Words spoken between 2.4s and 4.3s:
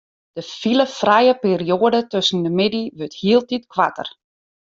de middei wurdt hieltyd koarter.